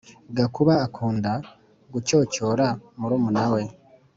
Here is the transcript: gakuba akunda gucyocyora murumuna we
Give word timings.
gakuba 0.37 0.73
akunda 0.85 1.31
gucyocyora 1.93 2.67
murumuna 2.99 3.43
we 3.53 3.61